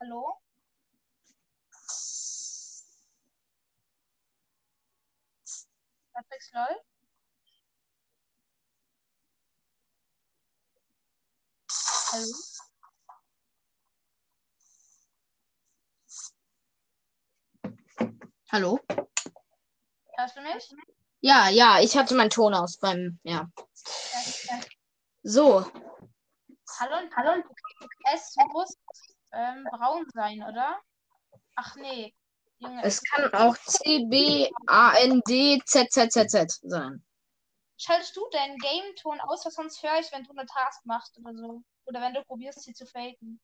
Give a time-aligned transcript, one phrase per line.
[0.00, 0.32] Hallo?
[6.14, 6.66] Matrix LOL?
[12.12, 12.38] Hallo?
[18.52, 18.78] Hallo?
[20.16, 20.74] Hörst du mich?
[21.20, 23.48] Ja, ja, ich hatte meinen Ton aus beim, ja.
[25.22, 25.64] So,
[26.80, 27.10] Hallo?
[27.16, 27.42] Hallo?
[28.14, 28.76] Es muss
[29.32, 30.78] ähm, braun sein, oder?
[31.56, 32.14] Ach nee.
[32.58, 37.04] Junge, es kann auch C, B, A, N, D, Z, Z, Z, Z sein.
[37.76, 41.34] Schaltest du deinen Game-Ton aus, weil sonst höre ich, wenn du eine Task machst oder
[41.34, 41.62] so.
[41.84, 43.40] Oder wenn du probierst, sie zu faken.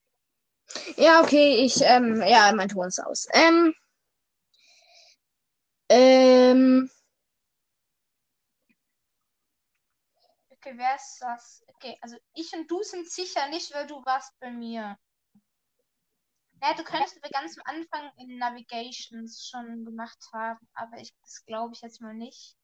[0.96, 3.28] Ja, okay, ich, ähm, ja, mein Ton ist aus.
[3.32, 3.74] Ähm,
[5.88, 6.90] ähm,
[10.66, 11.62] Okay, wer ist das?
[11.74, 14.98] Okay, also ich und du sind sicher nicht, weil du warst bei mir.
[16.64, 21.44] Ja, du könntest aber ganz am Anfang in Navigations schon gemacht haben, aber ich, das
[21.44, 22.56] glaube ich jetzt mal nicht.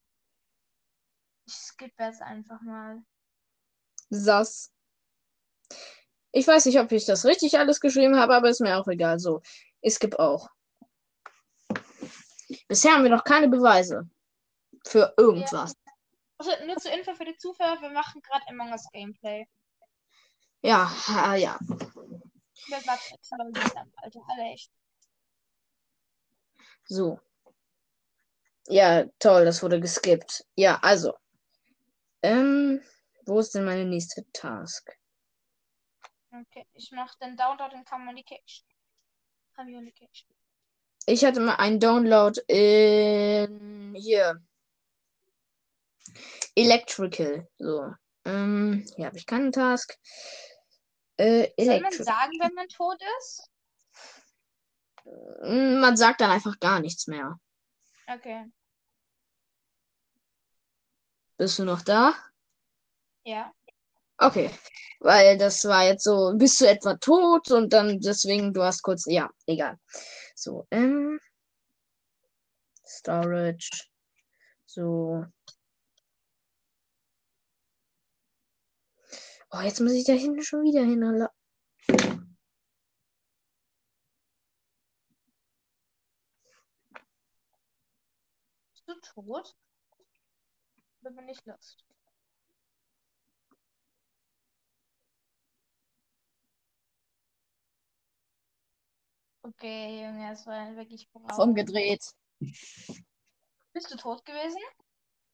[1.44, 3.02] Ich skippe jetzt einfach mal.
[4.08, 4.72] Sass.
[6.32, 9.18] Ich weiß nicht, ob ich das richtig alles geschrieben habe, aber ist mir auch egal.
[9.18, 9.42] So,
[9.82, 10.48] es gibt auch.
[12.68, 14.08] Bisher haben wir noch keine Beweise
[14.86, 15.74] für irgendwas.
[16.38, 19.46] Also nur zur Info für die Zuhörer, wir machen gerade Among Us Gameplay.
[20.62, 20.90] Ja,
[21.34, 21.58] ja.
[22.66, 24.70] Aber wir sind Alter, alle echt.
[26.84, 27.20] So.
[28.68, 30.44] Ja, toll, das wurde geskippt.
[30.54, 31.14] Ja, also.
[32.22, 32.82] Ähm,
[33.26, 34.96] wo ist denn meine nächste Task?
[36.32, 38.66] Okay, ich mache den Download in Communication.
[39.54, 40.30] Communication.
[41.06, 44.40] Ich hatte mal einen Download in hier.
[46.54, 47.48] Electrical.
[47.58, 47.92] So.
[48.24, 49.98] Ähm, hier habe ich keinen Task.
[51.20, 53.50] Äh, Soll man sagen, wenn man tot ist?
[55.42, 57.38] Man sagt dann einfach gar nichts mehr.
[58.06, 58.50] Okay.
[61.36, 62.14] Bist du noch da?
[63.24, 63.52] Ja.
[64.16, 64.50] Okay.
[65.00, 69.04] Weil das war jetzt so, bist du etwa tot und dann deswegen, du hast kurz,
[69.06, 69.78] ja, egal.
[70.34, 71.20] So, ähm.
[72.86, 73.88] Storage.
[74.64, 75.26] So.
[79.52, 81.02] Oh, jetzt muss ich da hinten schon wieder hin.
[81.02, 81.32] Alla-
[88.72, 89.56] Bist du tot?
[91.02, 91.84] Oder bin ich lost?
[99.42, 101.48] Okay, Junge, es war wirklich braun.
[101.48, 102.04] Umgedreht.
[103.72, 104.58] Bist du tot gewesen?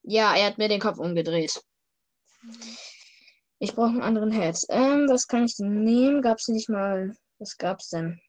[0.02, 1.60] Ja, er hat mir den Kopf umgedreht.
[2.42, 2.76] Mhm.
[3.58, 4.58] Ich brauche einen anderen Head.
[4.68, 6.22] Ähm, was kann ich denn nehmen?
[6.22, 7.16] Gab's nicht mal.
[7.38, 8.20] Was gab's denn?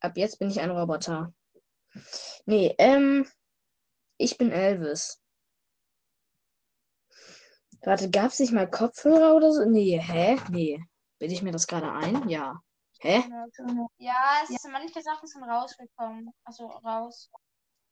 [0.00, 1.32] Ab jetzt bin ich ein Roboter.
[2.46, 3.26] Nee, ähm.
[4.16, 5.20] Ich bin Elvis.
[7.82, 9.64] Warte, gab's nicht mal Kopfhörer oder so?
[9.64, 10.38] Nee, hä?
[10.50, 10.82] Nee.
[11.18, 12.28] Bilde ich mir das gerade ein?
[12.28, 12.60] Ja.
[13.00, 13.24] Hä?
[13.98, 16.30] Ja, es sind manche Sachen sind rausgekommen.
[16.44, 17.30] Also raus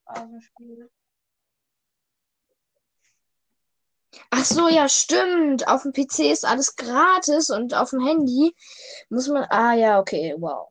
[0.04, 0.90] aus dem Spiel.
[4.30, 5.66] Ach so, ja, stimmt.
[5.68, 8.54] Auf dem PC ist alles gratis und auf dem Handy
[9.08, 9.46] muss man.
[9.50, 10.68] Ah, ja, okay, wow.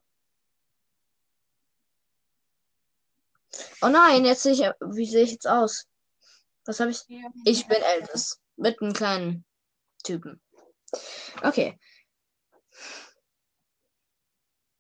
[3.82, 4.60] Oh nein, jetzt sehe ich.
[4.60, 5.88] Wie sehe ich jetzt aus?
[6.66, 7.02] Was habe ich?
[7.46, 8.40] Ich bin Elvis.
[8.58, 9.46] Mit einem kleinen
[10.04, 10.42] Typen.
[11.44, 11.78] Okay.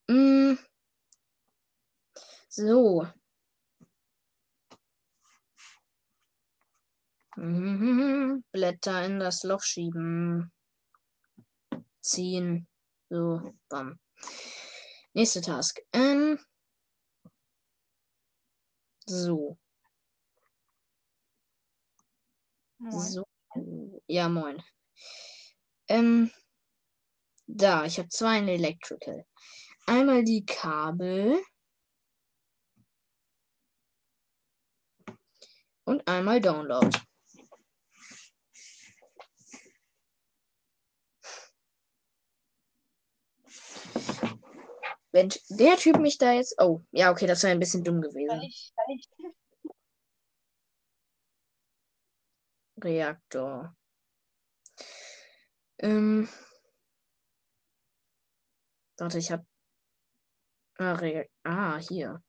[0.09, 0.57] Mm.
[2.49, 3.07] So.
[7.37, 10.51] Blätter in das Loch schieben.
[12.01, 12.67] Ziehen.
[13.09, 13.99] So, bam.
[15.13, 15.79] Nächste Task.
[15.93, 16.39] Ähm.
[19.05, 19.57] So.
[22.79, 23.01] Moin.
[23.01, 23.23] So.
[24.07, 24.63] Ja, moin.
[25.87, 26.31] Ähm.
[27.45, 29.25] Da, ich habe zwei in Electrical.
[29.85, 31.39] Einmal die Kabel.
[35.85, 37.06] Und einmal Download.
[45.11, 46.55] Wenn der Typ mich da jetzt.
[46.59, 48.41] Oh, ja, okay, das wäre ein bisschen dumm gewesen.
[48.41, 49.07] ich, weil ich
[52.83, 53.75] Reaktor.
[55.79, 56.29] Ähm.
[58.97, 59.45] Warte, ich hab.
[60.77, 62.21] Ah, Re ah, hier.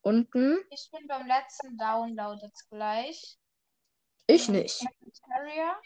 [0.00, 0.58] Unten.
[0.70, 3.38] Ich bin beim letzten Download jetzt gleich.
[4.26, 4.86] Ich nicht.
[5.24, 5.76] Terrier.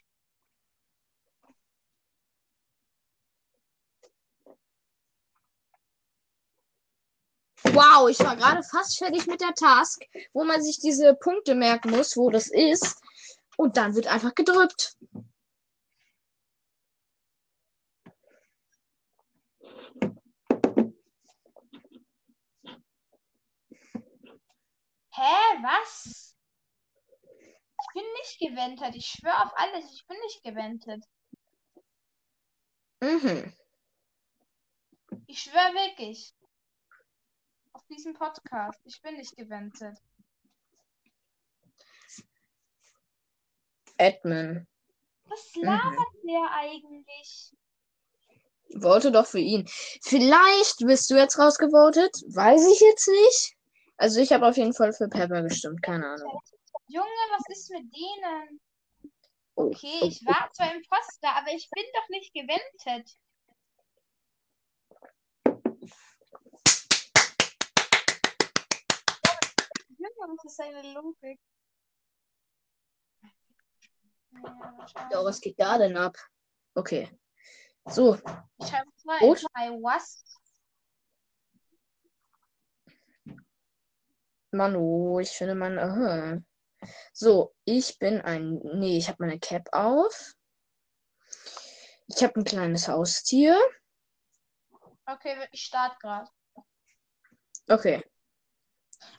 [7.64, 10.02] Wow, ich war gerade fast fertig mit der Task,
[10.32, 13.00] wo man sich diese Punkte merken muss, wo das ist.
[13.56, 14.96] Und dann wird einfach gedrückt.
[25.12, 26.34] Hä, was?
[27.82, 28.94] Ich bin nicht gewendet.
[28.94, 31.04] Ich schwöre auf alles, ich bin nicht gewendet.
[33.00, 33.52] Mhm.
[35.26, 36.34] Ich schwöre wirklich.
[37.90, 38.78] Auf diesem Podcast.
[38.84, 39.98] Ich bin nicht gewendet.
[43.96, 44.66] Edmund.
[45.25, 47.52] Was labert der eigentlich?
[48.81, 49.66] Vote doch für ihn.
[50.02, 52.14] Vielleicht bist du jetzt rausgevotet.
[52.28, 53.56] Weiß ich jetzt nicht.
[53.96, 55.82] Also ich habe auf jeden Fall für Pepper gestimmt.
[55.82, 56.40] Keine Ahnung.
[56.86, 58.60] Junge, was ist mit denen?
[59.56, 63.10] Oh, Okay, oh, ich war zwar Imposter, aber ich bin doch nicht gewendet.
[70.00, 71.38] Junge, was ist seine Logik?
[75.11, 76.17] Ja, was geht da denn ab?
[76.75, 77.11] Okay.
[77.85, 79.19] So, Ich habe zwei.
[79.19, 79.43] Gut.
[79.58, 80.23] I was.
[84.52, 85.79] Manu, ich finde man.
[85.79, 86.38] Aha.
[87.12, 88.58] So, ich bin ein.
[88.79, 90.32] Nee, ich habe meine Cap auf.
[92.06, 93.58] Ich habe ein kleines Haustier.
[95.05, 96.31] Okay, ich starte gerade.
[97.69, 98.03] Okay.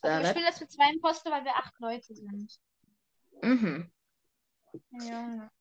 [0.02, 2.60] Also wir spielen jetzt mit zwei Imposter, weil wir acht Leute sind.
[3.42, 3.92] Mhm.
[4.92, 5.52] Junge.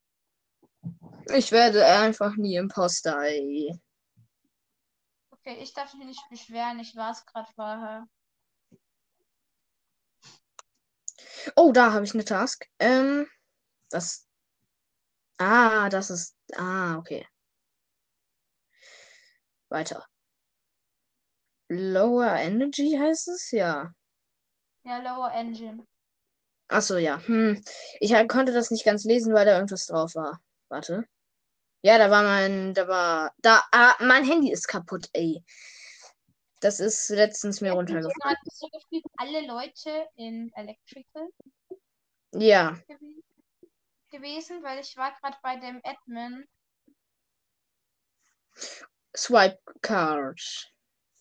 [1.33, 3.79] Ich werde einfach nie Imposter, ey.
[5.31, 6.79] Okay, ich darf mich nicht beschweren.
[6.79, 8.07] Ich war es gerade vorher.
[11.55, 12.67] Oh, da habe ich eine Task.
[12.79, 13.27] Ähm,
[13.89, 14.27] das.
[15.37, 16.37] Ah, das ist.
[16.55, 17.27] Ah, okay.
[19.69, 20.05] Weiter.
[21.69, 23.51] Lower Energy heißt es?
[23.51, 23.93] Ja.
[24.83, 25.85] Ja, Lower Engine.
[26.67, 27.21] Achso, ja.
[27.25, 27.61] Hm.
[27.99, 30.41] Ich halt konnte das nicht ganz lesen, weil da irgendwas drauf war.
[30.69, 31.05] Warte.
[31.83, 32.73] Ja, da war mein.
[32.73, 33.33] Da war.
[33.39, 33.63] Da.
[33.71, 35.43] Ah, mein Handy ist kaputt, ey.
[36.61, 38.13] Das ist letztens mir runtergefallen.
[38.23, 41.27] hat so gefühlt alle Leute in Electrical
[42.33, 42.77] Ja.
[42.87, 42.97] gew
[44.11, 46.45] gewesen, weil ich war gerade bei dem Admin.
[49.15, 50.71] Swipe Card.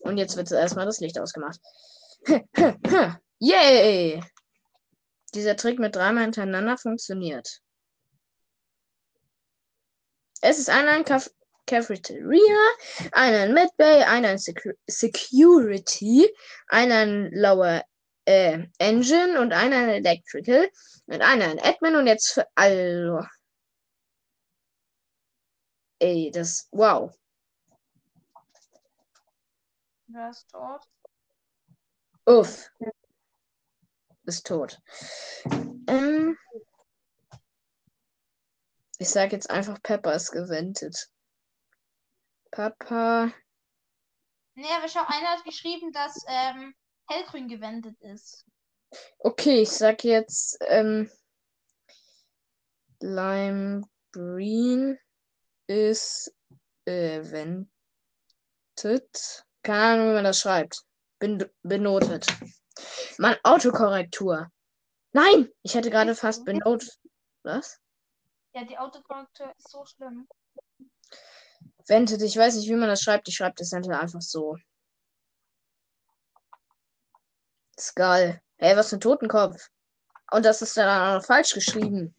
[0.00, 1.58] Und jetzt wird erstmal das Licht ausgemacht.
[3.40, 4.22] Yay!
[5.34, 7.62] Dieser Trick mit dreimal hintereinander funktioniert.
[10.42, 11.30] Es ist einer in Caf
[11.66, 12.58] Cafeteria,
[13.12, 16.28] einer in Medbay, einer in Secu Security,
[16.68, 17.84] einer in Lower
[18.26, 20.68] äh, Engine und einer in Electrical
[21.06, 23.26] und einer in Admin und jetzt für alle.
[25.98, 26.68] Ey, das.
[26.72, 27.14] Wow.
[30.30, 30.84] Ist dort?
[32.26, 32.70] Uff.
[34.30, 34.78] Ist tot.
[35.88, 36.38] Ähm,
[38.98, 41.08] ich sag jetzt einfach, Pepper ist gewendet.
[42.52, 43.32] Papa.
[44.54, 46.76] Nee, aber schau, einer hat geschrieben, dass ähm,
[47.08, 48.46] hellgrün gewendet ist.
[49.18, 51.10] Okay, ich sag jetzt, ähm,
[53.00, 53.82] Lime
[54.12, 54.96] Green
[55.66, 56.32] ist
[56.84, 57.66] wendet.
[59.64, 60.84] Keine Ahnung, wie man das schreibt.
[61.18, 62.28] Bin benotet.
[63.20, 64.50] Mann, Autokorrektur.
[65.12, 66.98] Nein, ich hätte gerade fast benotet.
[67.42, 67.78] Was?
[68.54, 70.26] Ja, die Autokorrektur ist so schlimm.
[71.86, 73.28] Wendet, ich weiß nicht, wie man das schreibt.
[73.28, 74.56] Ich schreibe das einfach so.
[77.78, 78.40] Skull.
[78.56, 79.68] Hey, was für ein Totenkopf.
[80.30, 82.14] Und das ist dann auch noch falsch geschrieben.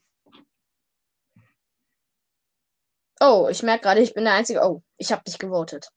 [3.20, 4.62] Oh, ich merke gerade, ich bin der Einzige.
[4.62, 5.89] Oh, ich habe dich gewotet.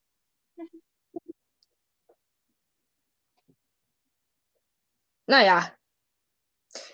[5.27, 5.73] Naja.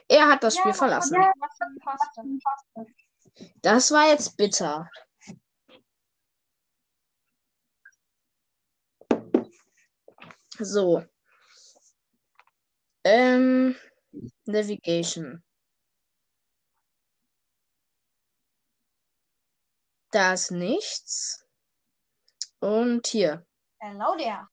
[0.09, 1.21] Er hat das Spiel verlassen.
[1.21, 1.33] Ja.
[3.63, 4.89] Das war jetzt bitter.
[10.59, 11.05] So.
[13.05, 13.77] Ähm,
[14.45, 15.43] Navigation.
[20.11, 21.47] Da ist nichts.
[22.61, 23.47] Und hier.
[23.79, 24.49] Hello there.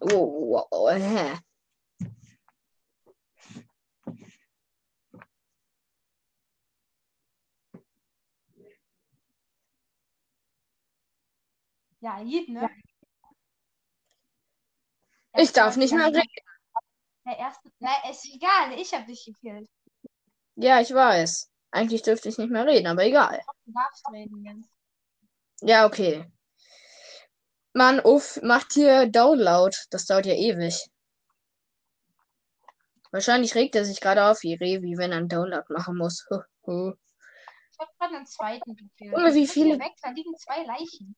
[0.00, 1.38] Oh, oh, hä?
[12.00, 12.68] Ja, Jid, ne?
[15.36, 16.22] Ich darf nicht mehr reden.
[17.26, 17.70] Der erste.
[17.78, 19.68] Nein, ist egal, ich hab dich gekillt.
[20.56, 21.50] Ja, ich weiß.
[21.70, 23.40] Eigentlich dürfte ich nicht mehr reden, aber egal.
[23.66, 24.70] Du darfst reden jetzt.
[25.60, 26.24] Ja, okay.
[27.74, 29.76] Mann, uff, macht hier Download.
[29.90, 30.88] Das dauert ja ewig.
[33.10, 36.26] Wahrscheinlich regt er sich gerade auf wie Revi, wenn er einen Download machen muss.
[36.30, 36.92] Huh, huh.
[37.72, 39.34] Ich habe gerade einen zweiten gekillt.
[39.34, 41.14] Wie viele- Weg, da liegen zwei Leichen.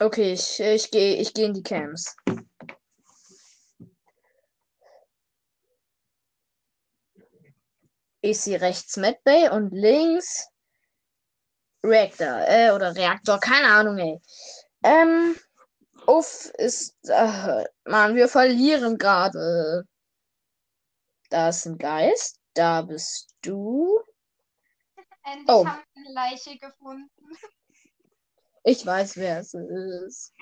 [0.00, 2.16] Okay, ich, ich gehe ich geh in die Camps.
[8.22, 10.48] Ich sehe rechts Medbay und links
[11.84, 14.20] Reactor, äh, oder Reaktor, keine Ahnung, ey.
[14.82, 15.36] Ähm,
[16.06, 19.86] uff, ist, äh, Mann, wir verlieren gerade.
[21.30, 24.00] Da ist ein Geist, da bist du.
[25.22, 25.66] Endlich Oh.
[25.66, 27.36] haben wir eine Leiche gefunden.
[28.64, 30.34] Ich weiß, wer es ist.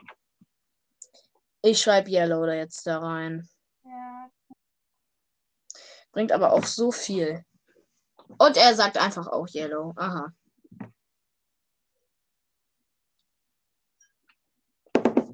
[1.62, 3.48] Ich schreibe Yellow da jetzt da rein.
[3.84, 4.30] Ja,
[6.12, 7.44] Bringt aber auch so viel.
[8.38, 9.92] Und er sagt einfach auch Yellow.
[9.96, 10.32] Aha.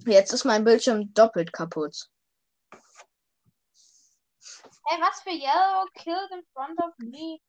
[0.06, 2.10] Jetzt ist mein Bildschirm doppelt kaputt.
[4.86, 7.40] Hey, was für Yellow killed in front of me?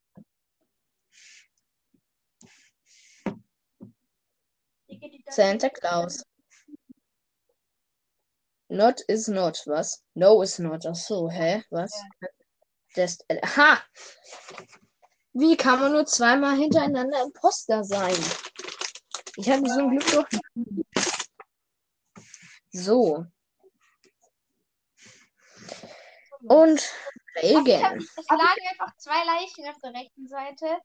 [3.28, 3.44] Digga,
[4.85, 4.85] die
[5.30, 6.24] Santa Claus.
[8.68, 10.02] Not is not, was?
[10.14, 10.84] No is not.
[10.86, 11.62] Ach so, hä?
[11.70, 11.92] Was?
[12.94, 13.82] Das, äh, ha!
[15.32, 18.16] Wie kann man nur zweimal hintereinander Imposter sein?
[19.36, 20.26] Ich habe so ein Glück doch.
[22.72, 23.26] So.
[26.48, 26.82] Und
[27.42, 27.98] Regen.
[28.16, 30.78] es lagen einfach zwei Leichen auf der rechten Seite.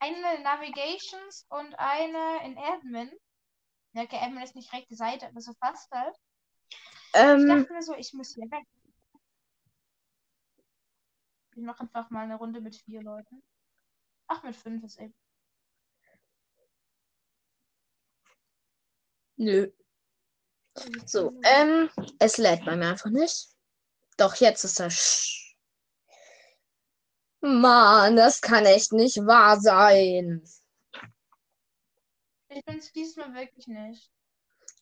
[0.00, 3.12] Eine in Navigations und eine in Admin.
[3.92, 6.16] Ja, okay, Admin ist nicht rechte Seite, aber so fast halt.
[7.12, 8.64] Ich Ähm, dachte mir so, ich muss hier weg.
[11.56, 13.42] Ich mache einfach mal eine Runde mit vier Leuten.
[14.28, 15.14] Ach, mit fünf ist eben.
[19.40, 19.66] nö.
[21.06, 23.48] So, ähm, es lädt bei mir einfach nicht.
[24.16, 24.90] Doch, jetzt ist er.
[27.40, 30.42] Mann, das kann echt nicht wahr sein.
[32.48, 34.10] Ich bin's diesmal wirklich nicht.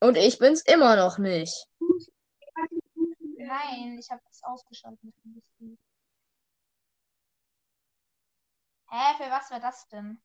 [0.00, 1.68] Und ich bin's immer noch nicht.
[3.36, 5.14] Nein, ich habe es ausgeschaltet.
[8.90, 10.20] Hä, für was war das denn?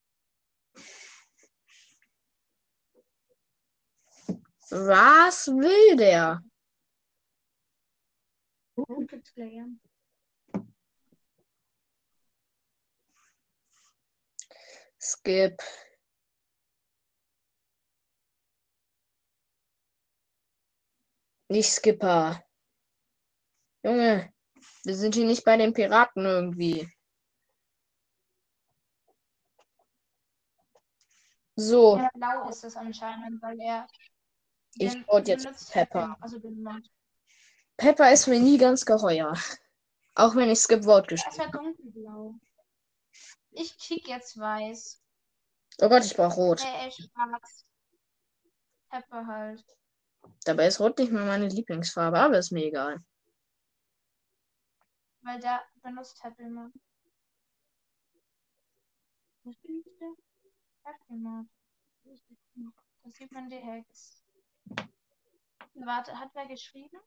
[4.70, 6.42] Was will der?
[8.76, 9.68] Multiplayer.
[15.06, 15.62] Skip.
[21.50, 22.42] Nicht Skipper.
[23.84, 24.34] Junge,
[24.86, 26.90] wir sind hier nicht bei den Piraten irgendwie.
[31.56, 33.88] So, Ja, blau ist es anscheinend, weil er.
[34.76, 36.18] Ich wollte jetzt Pepper.
[36.22, 36.40] Also.
[37.76, 39.38] Pepper ist mir nie ganz geheuer.
[40.16, 42.36] Auch wenn ich Skip Das gespielt dunkelblau.
[43.56, 45.02] Ich kick jetzt weiß.
[45.82, 46.62] Oh Gott, ich brauche Rot.
[46.64, 47.66] Äh, schwarz.
[48.90, 49.66] Pepper halt.
[50.46, 53.04] Dabei ist Rot nicht mehr meine Lieblingsfarbe, aber ist mir egal.
[55.22, 56.72] Weil der benutzt Happy Mod.
[59.44, 60.14] Was benutzt der?
[60.84, 61.48] Happy Mod.
[63.04, 64.24] Da sieht man die Hex.
[65.76, 67.00] Warte, hat wer geschrieben?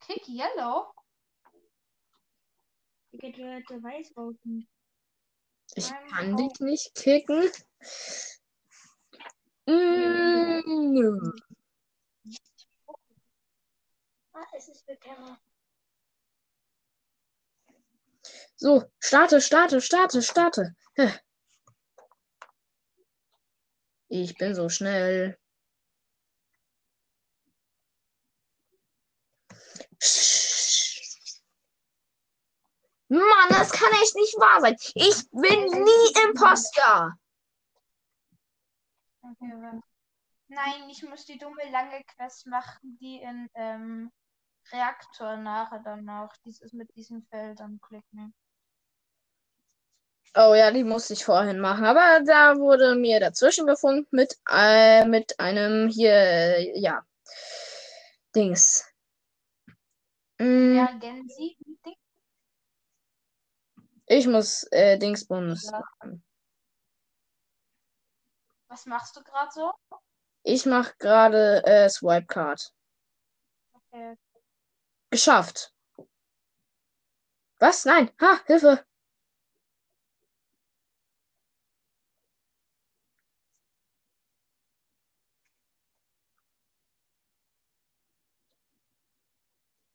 [0.00, 0.92] Kick Yellow?
[3.22, 4.68] Digga, der hätte weiß voten.
[5.74, 7.50] Ich kann dich nicht kicken.
[9.66, 11.32] Mm.
[14.32, 15.38] Ah, es ist Camera.
[18.56, 20.74] So, starte, starte, starte, starte.
[24.08, 25.36] Ich bin so schnell.
[33.18, 34.76] Mann, das kann echt nicht wahr sein.
[34.94, 37.16] Ich bin nie Imposter.
[39.22, 39.80] Okay.
[40.48, 44.12] Nein, ich muss die dumme lange Quest machen, die in ähm,
[44.72, 46.32] Reaktor nachher dann noch.
[46.44, 48.34] Dieses mit diesen Feldern klicken.
[50.36, 51.84] Oh ja, die musste ich vorhin machen.
[51.84, 57.04] Aber da wurde mir dazwischen gefunkt mit, äh, mit einem hier, ja,
[58.34, 58.84] Dings.
[60.38, 61.56] Mm, Ja, Gensi.
[61.84, 61.96] Ding.
[64.08, 65.70] Ich muss äh, Dingsbums.
[65.70, 65.82] Ja.
[68.68, 69.72] Was machst du gerade so?
[70.44, 72.72] Ich mach gerade äh, Swipe Card.
[73.72, 74.16] Okay.
[75.10, 75.72] Geschafft.
[77.58, 77.84] Was?
[77.84, 78.10] Nein.
[78.20, 78.84] Ha, Hilfe.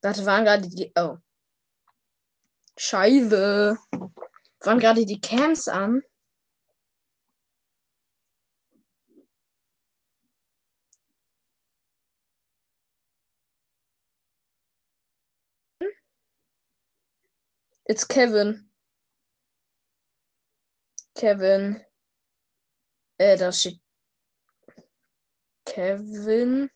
[0.01, 0.91] Das waren gerade die.
[0.97, 1.17] Oh.
[2.83, 3.77] Scheiße.
[4.61, 6.01] Waren gerade die Cams an?
[17.85, 18.71] It's Kevin.
[21.13, 21.85] Kevin.
[23.19, 23.79] Äh, da steht.
[25.65, 26.71] Kevin.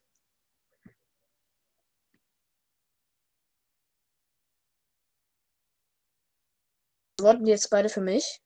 [7.20, 8.42] Worten jetzt beide für mich.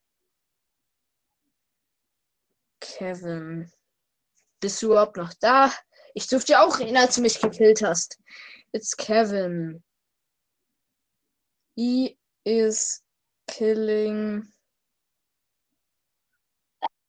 [2.79, 3.71] Kevin.
[4.59, 5.71] Bist du überhaupt noch da?
[6.13, 8.19] Ich durfte auch reden, als du mich gekillt hast.
[8.71, 9.83] It's Kevin.
[11.75, 13.03] He is
[13.47, 14.51] killing.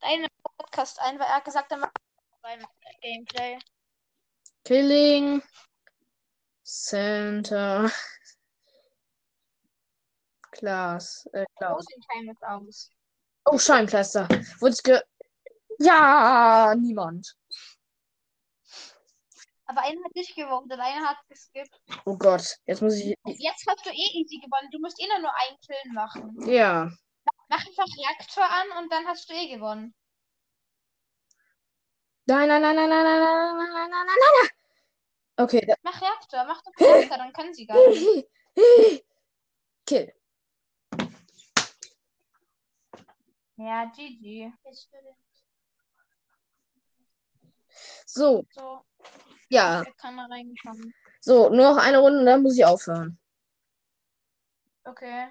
[0.01, 1.97] Deine Podcast ein, weil er hat gesagt, er macht
[2.41, 2.65] beim
[3.03, 3.59] Gameplay.
[4.65, 5.43] Killing.
[6.65, 7.91] Center.
[10.51, 11.27] Klaas.
[11.33, 11.85] Äh, Klaus.
[12.43, 12.91] Aus.
[13.45, 14.29] Oh, Scheibenkleister.
[14.61, 15.01] Wurde ge.
[15.79, 17.35] Ja, niemand.
[19.67, 21.71] Aber einer hat dich gewotet, einer hat geskippt.
[22.05, 23.15] Oh Gott, jetzt muss ich.
[23.25, 24.69] Jetzt hast du eh easy gewonnen.
[24.73, 26.35] Du musst eh nur, einen Kill machen.
[26.51, 26.91] Ja.
[27.49, 29.95] Mach einfach Reaktor an und dann hast du eh gewonnen.
[32.27, 34.51] Nein, nein, nein, nein, nein, nein, nein, nein, nein, nein, nein, nein.
[35.37, 38.29] Okay, da- Mach Reaktor, mach doch Reaktor, dann können sie gar nicht.
[39.87, 40.13] Kill.
[43.61, 44.51] Ja, GG.
[48.07, 48.85] So, So,
[49.51, 49.85] ja.
[51.21, 53.19] So, nur noch eine Runde und dann muss ich aufhören.
[54.85, 55.31] Okay.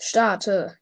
[0.00, 0.76] Starte.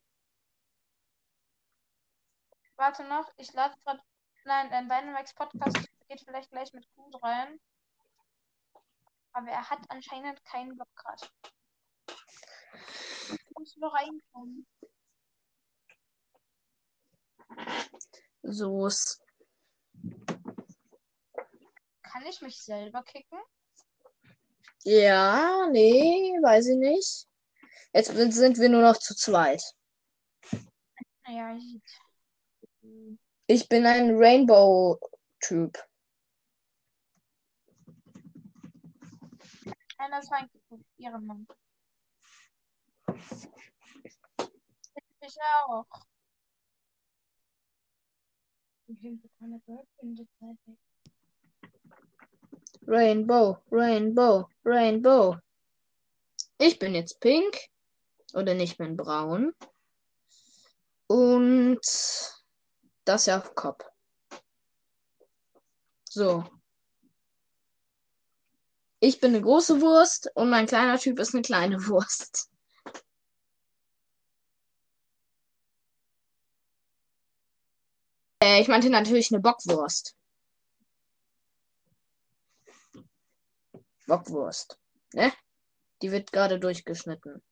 [2.76, 4.00] Warte noch, ich lade gerade.
[4.46, 5.76] Nein, äh, Dynamax Podcast
[6.08, 7.60] geht vielleicht gleich mit Gut rein.
[9.32, 11.28] Aber er hat anscheinend keinen Bock gerade.
[13.54, 14.66] Muss nur reinkommen.
[18.42, 19.22] So ist.
[22.02, 23.38] Kann ich mich selber kicken?
[24.84, 27.26] Ja, nee, weiß ich nicht.
[27.92, 29.62] Jetzt sind wir nur noch zu zweit.
[31.26, 31.80] Naja, ich.
[33.46, 35.78] Ich bin ein Rainbow-Typ.
[39.98, 40.84] Einer ist reingeguckt.
[40.98, 41.46] Ehrenmann.
[45.20, 45.36] Ich
[45.66, 45.86] auch.
[45.92, 46.06] Ich
[47.26, 48.79] bin keine Girlfriend,
[52.86, 55.36] Rainbow, Rainbow, Rainbow.
[56.58, 57.56] Ich bin jetzt pink.
[58.34, 59.54] Oder nicht, ich bin braun.
[61.06, 61.80] Und
[63.04, 63.84] das ja auf Kopf.
[66.04, 66.44] So.
[69.00, 72.50] Ich bin eine große Wurst und mein kleiner Typ ist eine kleine Wurst.
[78.42, 80.16] Äh, ich meinte natürlich eine Bockwurst.
[84.06, 84.78] Bockwurst.
[85.12, 85.32] Ne?
[86.00, 87.42] Die wird gerade durchgeschnitten.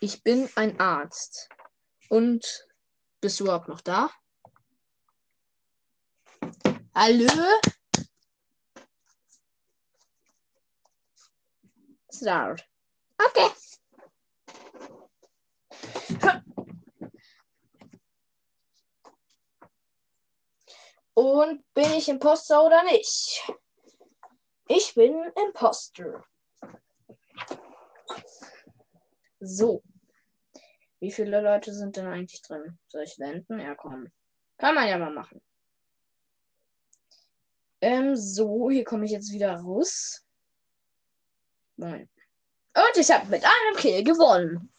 [0.00, 1.50] Ich bin ein Arzt.
[2.08, 2.66] Und
[3.20, 4.10] bist du überhaupt noch da?
[6.94, 7.60] Hallo?
[12.10, 12.66] Start.
[13.18, 13.50] Okay.
[21.14, 23.42] Und bin ich Imposter oder nicht?
[24.68, 25.14] Ich bin
[25.46, 26.24] Imposter.
[29.40, 29.82] So.
[31.00, 32.78] Wie viele Leute sind denn eigentlich drin?
[32.88, 33.58] Soll ich wenden?
[33.58, 34.12] Ja, komm.
[34.58, 35.42] Kann man ja mal machen.
[37.80, 40.24] Ähm, so, hier komme ich jetzt wieder raus.
[41.78, 42.08] Nein.
[42.74, 44.72] Und ich habe mit einem Kill gewonnen.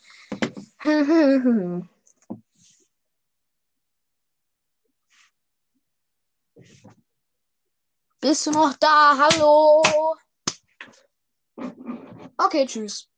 [8.21, 9.17] Bist du noch da?
[9.17, 9.81] Hallo?
[12.37, 13.09] Okay, tschüss.